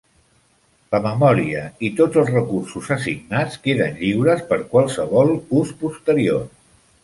[0.95, 6.45] La memòria i tots els recursos assignats queden lliures per qualsevol ús posterior.